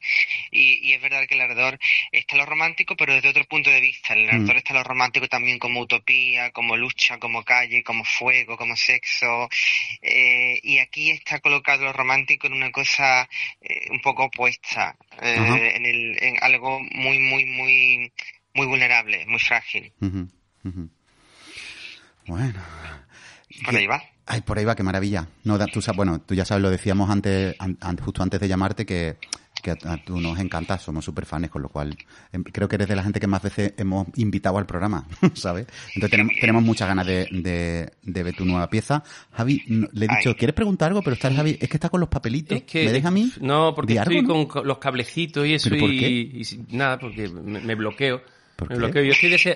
[0.50, 1.78] Y, es verdad que el ardor
[2.12, 4.14] está lo romántico, pero desde otro punto de vista.
[4.14, 8.76] El ardor está lo romántico también como utopía, como lucha, como calle, como fuego, como
[8.76, 9.48] sexo.
[10.02, 13.28] Eh, y aquí está colocado lo romántico en una cosa
[13.60, 18.12] eh, un poco opuesta, eh, en, el, en algo muy, muy, muy,
[18.54, 19.92] muy vulnerable, muy frágil.
[22.26, 22.62] Bueno.
[23.64, 24.02] Por ahí va.
[24.26, 25.28] Ay, por ahí va, qué maravilla.
[25.44, 27.56] No, tú, bueno, tú ya sabes, lo decíamos antes,
[28.02, 29.18] justo antes de llamarte, que,
[29.62, 31.94] que a, tú nos encantas, somos súper fans, con lo cual
[32.32, 35.66] em, creo que eres de la gente que más veces hemos invitado al programa, ¿sabes?
[35.88, 39.02] Entonces tenemos, tenemos muchas ganas de, de, ver tu nueva pieza.
[39.32, 41.02] Javi, le he dicho, ¿quieres preguntar algo?
[41.02, 42.62] Pero está Javi, es que está con los papelitos.
[42.72, 43.30] ¿Me deja a mí?
[43.40, 48.22] No, porque estoy con los cablecitos y eso y, nada, porque me bloqueo.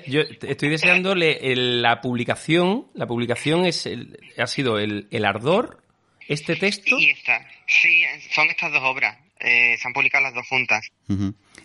[0.07, 2.87] Yo, estoy deseando la publicación.
[2.95, 3.89] La publicación es
[4.37, 5.83] ha sido el, ardor,
[6.27, 6.99] este texto.
[6.99, 7.47] Y esta.
[7.67, 8.03] Sí,
[8.35, 9.17] son estas dos obras.
[9.41, 10.91] Eh, se han publicado las dos juntas.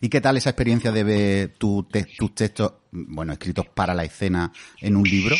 [0.02, 4.52] ¿Y qué tal esa experiencia de ver tus textos, bueno, escritos para la escena
[4.82, 5.36] en un libro?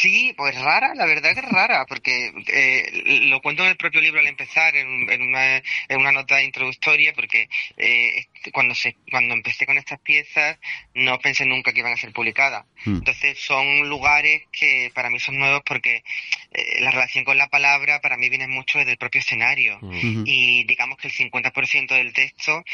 [0.00, 4.00] Sí, pues rara, la verdad que es rara, porque eh, lo cuento en el propio
[4.00, 9.66] libro al empezar, en, una, en una, nota introductoria, porque eh, cuando, se, cuando empecé
[9.66, 10.58] con estas piezas
[10.94, 12.64] no pensé nunca que iban a ser publicadas.
[12.86, 12.94] Hmm.
[12.96, 16.02] Entonces son lugares que para mí son nuevos porque
[16.52, 19.78] eh, la relación con la palabra para mí viene mucho desde el propio escenario.
[19.82, 20.22] Hmm.
[20.24, 22.64] Y digamos que el 50% del texto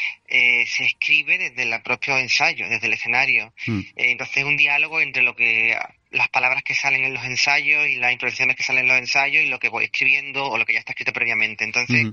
[0.77, 3.53] se escribe desde el propio ensayo, desde el escenario.
[3.67, 3.81] Hmm.
[3.97, 5.77] entonces es un diálogo entre lo que
[6.11, 9.45] las palabras que salen en los ensayos y las introducciones que salen en los ensayos
[9.45, 11.65] y lo que voy escribiendo o lo que ya está escrito previamente.
[11.65, 12.07] Entonces,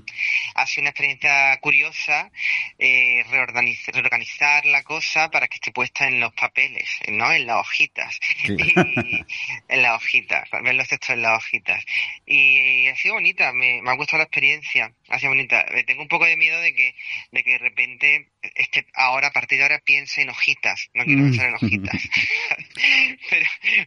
[0.54, 2.30] ha sido una experiencia curiosa
[2.78, 7.32] eh, reorganizar, la cosa para que esté puesta en los papeles, ¿no?
[7.32, 8.18] En las hojitas.
[8.46, 11.84] en las hojitas, ver los textos en las hojitas.
[12.26, 15.64] Y ha sido bonita, me, me ha gustado la experiencia, ha sido bonita.
[15.86, 16.94] Tengo un poco de miedo de que,
[17.32, 20.88] de que de repente este, ahora, a partir de ahora, piense en hojitas.
[20.94, 22.02] No quiero pensar en hojitas.
[23.30, 23.46] pero,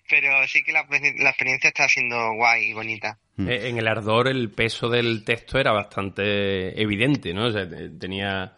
[0.09, 3.17] pero sí que la, experiencia está siendo guay y bonita.
[3.35, 3.49] Mm.
[3.49, 7.47] Eh, en el ardor el peso del texto era bastante evidente, ¿no?
[7.47, 7.67] O sea,
[7.99, 8.53] tenía,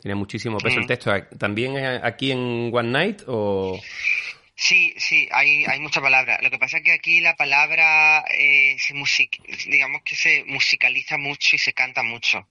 [0.00, 0.88] tenía muchísimo peso el mm.
[0.88, 1.12] texto.
[1.38, 3.78] ¿También aquí en One Night o...?
[4.56, 6.38] Sí, sí, hay, hay mucha palabra.
[6.40, 11.18] Lo que pasa es que aquí la palabra eh, se music, digamos que se musicaliza
[11.18, 12.46] mucho y se canta mucho.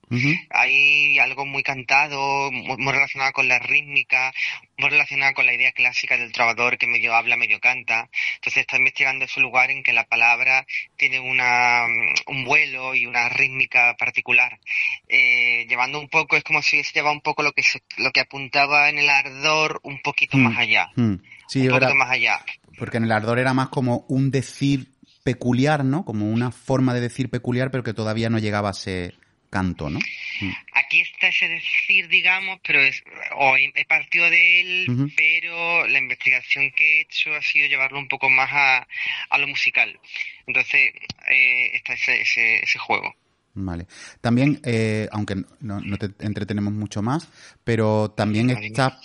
[0.50, 4.34] Hay algo muy cantado, muy, relacionado con la rítmica,
[4.76, 8.10] muy relacionado con la idea clásica del trovador que medio habla, medio canta.
[8.34, 11.86] Entonces está investigando ese lugar en que la palabra tiene una,
[12.26, 14.60] un vuelo y una rítmica particular.
[15.08, 17.62] Eh, llevando un poco, es como si se lleva un poco lo que,
[17.96, 20.42] lo que apuntaba en el ardor un poquito mm.
[20.42, 20.90] más allá.
[20.96, 21.14] Mm.
[21.46, 22.40] Sí, un poquito más allá.
[22.78, 24.88] Porque en el ardor era más como un decir
[25.22, 26.04] peculiar, ¿no?
[26.04, 29.14] Como una forma de decir peculiar, pero que todavía no llegaba a ser
[29.50, 30.00] canto, ¿no?
[30.40, 30.50] Mm.
[30.74, 33.02] Aquí está ese decir, digamos, pero es,
[33.36, 38.08] o he partido de él, pero la investigación que he hecho ha sido llevarlo un
[38.08, 38.86] poco más a,
[39.30, 39.98] a lo musical.
[40.46, 40.92] Entonces,
[41.28, 43.14] eh, está ese, ese, ese juego.
[43.56, 43.86] Vale.
[44.20, 47.28] También, eh, aunque no, te entretenemos mucho más,
[47.62, 48.98] pero también está...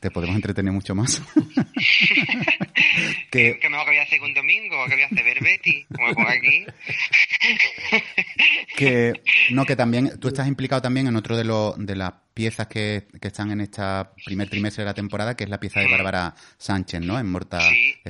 [0.00, 1.22] Te podemos entretener mucho más.
[3.30, 3.58] que...
[3.60, 4.76] ¿Qué mejor que voy a hacer un domingo?
[4.88, 5.42] ¿Qué voy a hacer?
[5.42, 5.86] Betty?
[5.86, 6.66] Como aquí.
[8.76, 9.12] que,
[9.50, 10.18] no, que también...
[10.18, 13.60] Tú estás implicado también en otro de, los de las piezas que, que están en
[13.60, 13.82] este
[14.24, 17.20] primer trimestre de la temporada, que es la pieza de Bárbara Sánchez, ¿no?
[17.20, 17.60] En Morta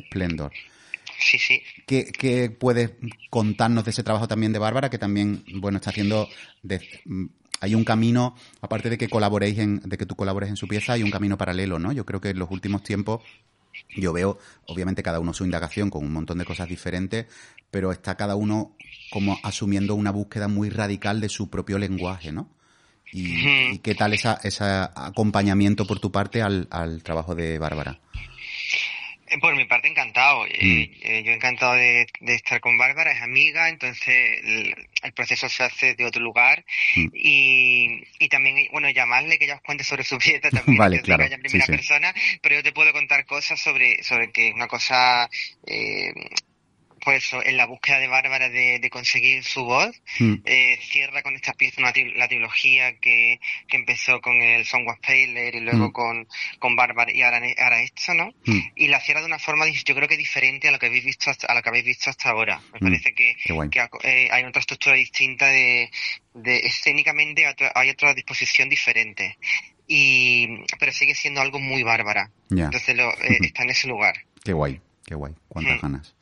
[0.09, 0.53] Splendor.
[1.19, 1.63] Sí, sí.
[1.87, 2.93] ¿Qué, puedes
[3.31, 6.29] contarnos de ese trabajo también de Bárbara, que también, bueno, está haciendo...
[7.61, 10.95] hay un camino, aparte de que colaboréis en, de que tú colabores en su pieza,
[10.95, 11.93] hay un camino paralelo, ¿no?
[11.93, 13.23] Yo creo que en los últimos tiempos
[13.97, 17.27] yo veo, obviamente, cada uno su indagación con un montón de cosas diferentes,
[17.71, 18.77] pero está cada uno
[19.11, 22.49] como asumiendo una búsqueda muy radical de su propio lenguaje, ¿no?
[23.13, 28.01] Y, qué tal esa, ese acompañamiento por tu parte al, al trabajo de Bárbara.
[29.29, 30.47] Eh, por mi parte, encantado.
[30.47, 31.01] Eh, mm.
[31.03, 36.05] eh, yo encantado de, estar con Bárbara, es amiga, entonces el, proceso se hace de
[36.05, 36.65] otro lugar.
[36.97, 37.07] Mm.
[37.15, 41.25] Y, y también, bueno, llamarle que ella os cuente sobre su pieza también, vale, claro.
[41.25, 45.29] en primera persona, pero yo te puedo contar cosas sobre, sobre que es una cosa
[45.67, 46.13] eh,
[47.05, 50.35] pues en la búsqueda de Bárbara de, conseguir su voz, hmm.
[50.45, 55.61] eh, cierra con esta pieza la trilogía que, empezó con el Song of Paler y
[55.61, 55.93] luego hmm.
[55.93, 58.33] con, con Bárbara y ahora, ahora esto, ¿no?
[58.45, 58.61] Hmm.
[58.77, 61.31] Y la cierra de una forma, yo creo que diferente a lo que habéis visto
[61.31, 62.61] hasta, a lo que habéis visto hasta ahora.
[62.73, 63.37] Me parece que,
[64.03, 65.91] eh, hay otra estructura distinta de,
[66.35, 69.39] de escénicamente hay otra disposición diferente
[69.87, 74.15] y pero sigue siendo algo muy bárbara entonces lo, eh, está en ese lugar
[74.45, 75.35] Qué guay, qué guay.
[75.49, 76.15] Cuántas ganas.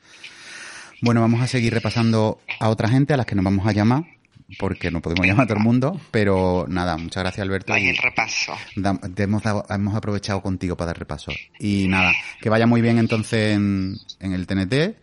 [1.03, 4.05] Bueno, vamos a seguir repasando a otra gente a las que nos vamos a llamar,
[4.59, 7.73] porque no podemos llamar a todo el mundo, pero nada, muchas gracias Alberto.
[7.73, 8.53] Hay y el repaso.
[9.15, 11.33] te hemos, dado- hemos aprovechado contigo para dar repaso.
[11.59, 14.97] Y nada, que vaya muy bien entonces en, en el TNT,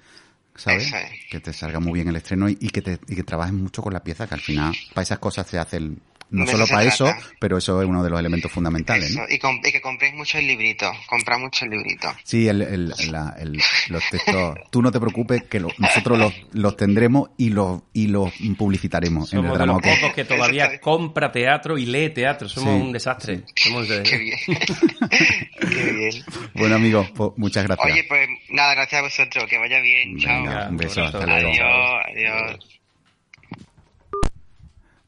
[0.55, 0.87] ¿sabes?
[0.93, 0.93] Es.
[1.29, 3.81] Que te salga muy bien el estreno y, y que te, y que trabajes mucho
[3.81, 5.97] con la pieza, que al final para esas cosas se hace el,
[6.31, 9.23] no solo para eso, pero eso es uno de los elementos fundamentales, ¿no?
[9.25, 10.95] Eso, y, com- y que compréis muchos libritos.
[11.07, 12.13] Compra muchos libritos.
[12.23, 14.55] Sí, el, el- la- el- los textos.
[14.69, 19.31] Tú no te preocupes, que lo- nosotros los, los tendremos y los, y los publicitaremos
[19.33, 19.81] en el Somos de drama.
[19.85, 22.47] los pocos que todavía está- compra teatro y lee teatro.
[22.49, 23.41] Somos Sí, un desastre.
[23.55, 24.37] Somos de- Qué bien.
[25.59, 26.23] Qué bien.
[26.53, 27.91] Bueno, amigos, pues, muchas gracias.
[27.91, 29.45] Oye, pues nada, gracias a vosotros.
[29.49, 30.17] Que vaya bien.
[30.19, 30.43] Chao.
[30.43, 31.49] Venga, un beso, hasta luego.
[31.49, 32.79] Adiós, adiós.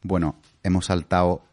[0.02, 1.44] Bueno, hemos saltado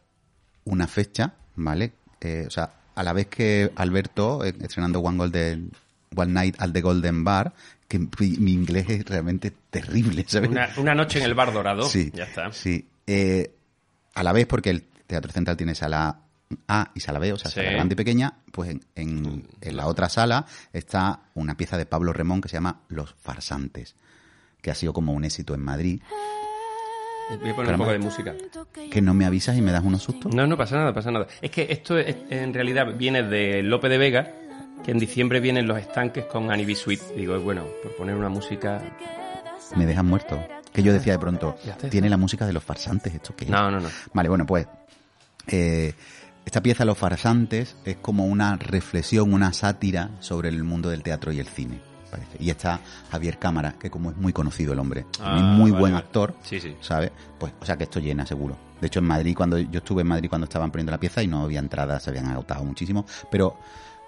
[0.64, 1.92] una fecha, ¿vale?
[2.20, 5.70] Eh, o sea, a la vez que Alberto, eh, estrenando One, Golden,
[6.14, 7.52] One Night at the Golden Bar,
[7.88, 10.50] que mi, mi inglés es realmente terrible, ¿sabes?
[10.50, 11.82] Una, una noche en el bar dorado.
[11.84, 12.52] Sí, Ya está.
[12.52, 12.86] Sí.
[13.06, 13.52] Eh,
[14.14, 16.20] a la vez, porque el Teatro Central tiene sala
[16.68, 17.56] A y sala B, o sea, Sí.
[17.56, 21.86] sala grande y pequeña, pues en, en- en la otra sala está una pieza de
[21.86, 23.94] Pablo Remón que se llama Los Farsantes,
[24.60, 26.02] que ha sido como un éxito en Madrid.
[27.38, 27.72] Voy a poner Caramba.
[27.74, 28.34] un poco de música.
[28.90, 30.34] Que no me avisas y me das unos sustos.
[30.34, 31.26] No, no pasa nada, pasa nada.
[31.40, 34.32] Es que esto es- en realidad viene de Lope de Vega,
[34.84, 36.74] que en diciembre vienen los estanques con Annie B.
[36.74, 37.00] Sweet.
[37.16, 38.80] Digo, bueno, por poner una música...
[39.76, 40.42] Me dejas muerto.
[40.72, 41.56] Que yo decía de pronto,
[41.90, 43.50] tiene la música de los farsantes, ¿esto qué es?
[43.50, 43.88] No, no, no.
[44.14, 44.66] Vale, bueno, pues
[45.48, 45.94] eh,
[46.44, 51.32] esta pieza, Los farsantes, es como una reflexión, una sátira sobre el mundo del teatro
[51.32, 51.80] y el cine.
[52.10, 52.36] Parece.
[52.40, 55.80] Y está Javier Cámara, que como es muy conocido el hombre, Ah, y muy vale,
[55.80, 56.76] buen actor, Sí, sí.
[56.80, 57.12] ¿sabes?
[57.38, 58.56] Pues, o sea que esto llena seguro.
[58.80, 61.26] De hecho, en Madrid, cuando yo estuve en Madrid cuando estaban poniendo la pieza y
[61.28, 63.56] no había entradas, se habían agotado muchísimo, pero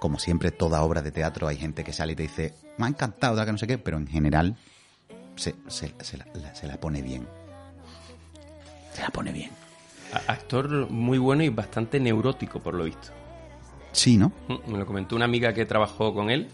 [0.01, 2.89] como siempre, toda obra de teatro hay gente que sale y te dice, me ha
[2.89, 4.57] encantado, tal, que no sé qué, pero en general
[5.37, 7.27] se, se, se la, la- se la pone bien.
[8.95, 9.51] Se la pone bien.
[10.27, 13.09] Actor muy bueno y bastante neurótico, por lo visto.
[13.93, 14.33] Sí, ¿no?
[14.49, 16.49] Mm, Me lo comentó una amiga que trabajó con él.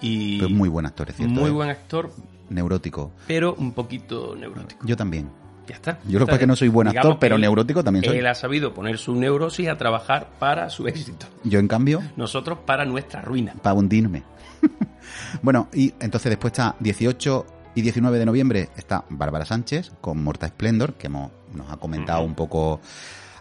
[0.00, 1.34] Y Pero muy buen actor, es cierto.
[1.34, 1.52] muy ¿eh?
[1.52, 2.10] buen actor,
[2.48, 3.12] Neurótico.
[3.26, 4.86] pero un poquito neurótico.
[4.86, 5.28] Yo también.
[5.68, 5.98] Ya está.
[6.04, 8.16] Yo lo que pasa es que no soy buen actor, pero él- neurótico también soy.
[8.18, 11.26] Él ha sabido poner su neurosis a trabajar para su éxito.
[11.44, 13.54] Yo, en cambio, Nosotros para nuestra ruina.
[13.62, 14.24] para hundirme.
[15.42, 20.48] bueno, y entonces después está 18 y 19 de noviembre está Bárbara Sánchez con Morta
[20.48, 22.80] Splendor, que hemos, nos ha comentado un poco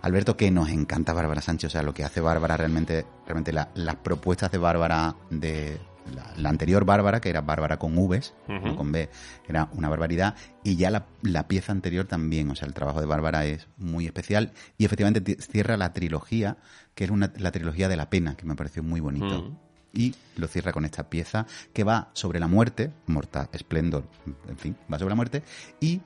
[0.01, 3.69] Alberto que nos encanta Bárbara Sánchez, o sea, lo que hace Bárbara realmente, realmente la-
[3.73, 5.77] las propuestas de Bárbara de
[6.11, 8.67] la, la anterior Bárbara, que era Bárbara con Vs, Ujú.
[8.67, 9.09] no con B,
[9.47, 13.05] era una barbaridad, y ya la, la pieza anterior también, o sea, el trabajo de
[13.05, 16.57] Bárbara es muy especial, y efectivamente ti- cierra la trilogía,
[16.95, 19.51] que es una, la trilogía de la pena, que me pareció muy bonito.
[19.91, 24.03] Y lo cierra con esta pieza que va sobre la muerte, Morta Splendor,
[24.47, 25.41] en fin, va sobre la muerte,
[25.79, 25.99] y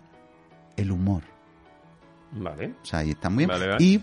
[0.78, 1.24] el humor.
[2.32, 2.74] Vale.
[2.82, 3.50] O sea, ahí está muy bien.
[3.50, 3.84] Vale, vale.
[3.84, 4.00] Y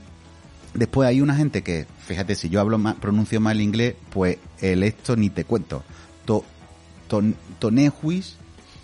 [0.75, 4.83] después hay una gente que, fíjate, si yo hablo más, pronuncio mal inglés, pues el
[4.83, 5.83] esto ni te cuento.
[6.25, 6.45] To,
[7.09, 8.37] ton, Tonejuis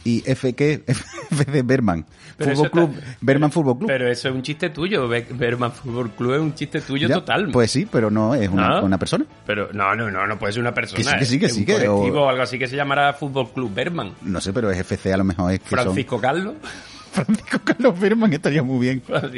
[0.05, 0.61] y FK,
[1.31, 2.05] FC Berman.
[2.37, 3.88] Pero Fútbol Club, está- Berman Fútbol Club.
[3.88, 5.09] Pero eso es un chiste tuyo.
[5.09, 7.51] Be- Berman Fútbol Club es un chiste tuyo Ya, total.
[7.51, 8.83] Pues sí, pero no es una, Ah.
[8.83, 9.25] una persona.
[9.46, 11.18] Pero no, no, no, no puede ser una persona.
[11.18, 13.14] Que sí, que sí, que es un que- o- o algo así que se llamará
[13.14, 14.12] Fútbol Club Berman.
[14.22, 16.55] No sé, pero es FC a lo mejor es que son- Francisco Carlos.
[17.12, 19.03] Francisco Carlos Berman estaría muy bien.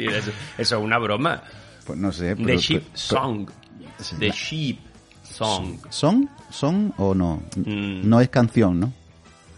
[0.57, 1.41] Eso es una broma.
[1.89, 2.35] Pues no sé.
[2.35, 3.49] The pero- Sheep pero- Song.
[4.19, 4.77] The Sheep
[5.23, 5.77] Song.
[5.89, 6.29] ¿Son?
[6.51, 7.41] ¿Son o no?
[7.55, 8.07] Mm.
[8.07, 8.93] No es canción, ¿no?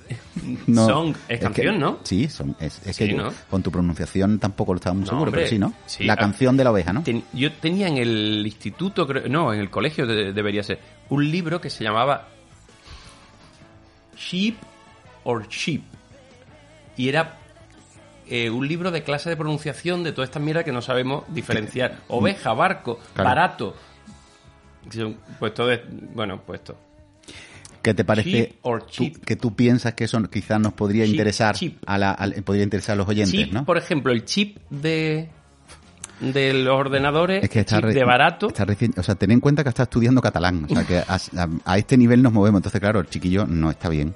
[0.67, 1.99] No, Song es canción, ¿no?
[2.03, 3.33] Sí, son, es, es Sí, que yo- ¿no?
[3.49, 5.73] con tu pronunciación tampoco lo estaba muy No, seguro, hombre, pero sí, ¿no?
[5.85, 7.03] sí, la ah, canción de la oveja, ¿no?
[7.03, 11.29] Ten- yo tenía en el instituto, creo- no, en el colegio de- debería ser, un
[11.29, 12.29] libro que se llamaba
[14.17, 14.55] Sheep
[15.25, 15.81] or Sheep.
[16.97, 17.37] Y era
[18.31, 21.99] eh, un libro de clase de pronunciación de todas estas mierdas que no sabemos diferenciar.
[22.07, 23.29] Oveja, barco, Claro.
[23.29, 23.75] barato.
[25.39, 25.81] Pues todo es,
[26.15, 26.75] bueno, pues esto.
[27.81, 28.53] ¿Qué te parece
[28.95, 32.15] tú- que tú piensas que eso quizás nos podría interesar a la,
[32.45, 33.65] podría interesar a los oyentes, Chip, ¿no?
[33.65, 35.29] por ejemplo, el chip de
[36.19, 38.47] de los ordenadores, Es que está de barato.
[38.49, 41.15] está recién- o sea, ten en cuenta que está estudiando catalán, o sea, que a,
[41.15, 44.13] a- a este nivel nos movemos, entonces claro, el chiquillo no está bien.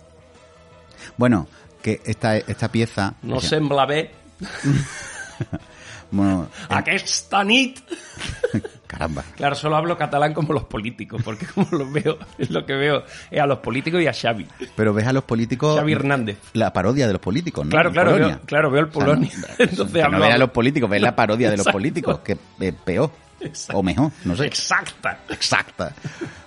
[1.18, 1.48] Bueno,
[1.86, 3.14] que esta, esta pieza...
[3.22, 4.10] No sembla bé
[6.10, 7.80] Bueno, en- aquesta nit.
[8.88, 9.24] caramba.
[9.36, 13.04] Claro, solo hablo catalán como los políticos, porque como los veo, es lo que veo
[13.30, 14.48] es a los políticos y a Xavi.
[14.76, 15.76] Pero ves a los políticos...
[15.78, 16.38] Xavi Hernández.
[16.54, 17.70] La parodia de los políticos, ¿no?
[17.72, 19.32] Claro, claro, veo, claro, veo el O sea, Polonia.
[19.38, 22.74] no- Entonces no ves a los políticos, ves la parodia de los políticos, que es
[22.84, 23.12] peor.
[23.74, 24.46] O mejor, no sé.
[24.46, 25.20] Exacta.
[25.30, 25.94] Exacta.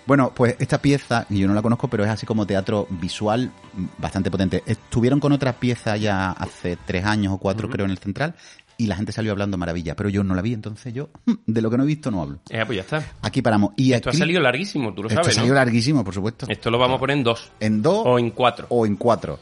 [0.07, 3.51] Bueno, pues esta pieza, yo no la conozco, pero es así como teatro visual
[3.99, 4.63] bastante potente.
[4.67, 8.35] Estuvieron con otra pieza ya hace tres años o cuatro, creo, en el Central,
[8.79, 11.11] y la gente salió hablando maravilla, pero yo no la vi, entonces yo
[11.47, 12.39] de lo que no he visto no hablo.
[12.49, 13.03] Eh, pues ya está.
[13.23, 13.73] Aquí paramos.
[13.77, 15.61] Y Esto ha aquí- salido larguísimo, tú lo Esto sabes, ha salido ¿no?
[15.61, 16.47] larguísimo, por supuesto.
[16.49, 17.51] Esto lo vamos a poner en dos.
[17.61, 18.67] En dos O en cuatro.
[18.71, 19.39] o en cuatro.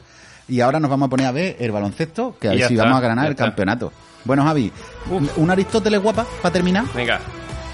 [0.49, 2.85] Y ahora nos vamos a poner a ver el baloncesto, que a ver si está,
[2.85, 3.45] vamos a ganar el está.
[3.45, 3.93] campeonato.
[4.27, 4.71] Bueno, Javi,
[5.37, 6.83] un Aristóteles guapa para terminar.
[6.93, 7.21] Venga.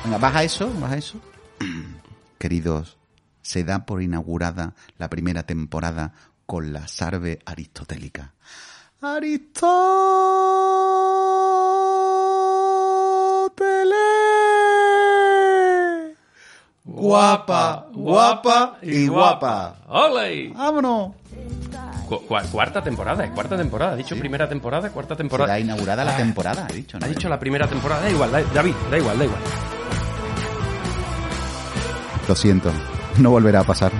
[0.03, 1.17] Venga, baja eso, baja eso.
[2.37, 2.99] Queridos,
[3.41, 6.13] se da por inaugurada la primera temporada
[6.45, 8.35] con la sarve aristotélica.
[9.01, 9.73] Aristóteles.
[16.85, 19.77] Guapa, guapa y guapa.
[19.87, 20.49] ¡Ole!
[20.49, 21.15] Vámonos.
[22.19, 23.93] Cu- cua- cuarta temporada, es cuarta temporada.
[23.93, 25.47] Ha dicho primera temporada, cuarta temporada.
[25.53, 26.99] Será inaugurada la temporada, he dicho.
[26.99, 27.05] ¿no?
[27.05, 28.01] Ha dicho la primera temporada.
[28.03, 29.41] Da igual, da- David, da igual, da igual.
[32.27, 32.71] Lo siento,
[33.17, 33.91] no volverá a pasar.